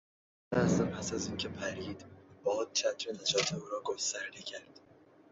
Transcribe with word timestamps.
چند 0.53 0.63
لحظه 0.63 0.85
پس 0.85 1.13
از 1.13 1.27
اینکه 1.27 1.49
پرید 1.49 2.05
باد 2.43 2.71
چتر 2.73 3.11
نجات 3.21 3.53
او 3.53 3.65
را 3.71 3.81
گسترده 3.83 4.39
کرد. 4.41 4.79